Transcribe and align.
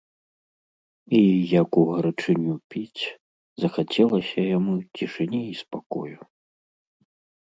І, 1.17 1.17
як 1.61 1.69
у 1.81 1.83
гарачыню 1.91 2.53
піць, 2.75 3.03
захацелася 3.65 4.39
яму 4.57 4.73
цішыні 5.01 5.41
і 5.53 5.57
спакою. 5.61 6.19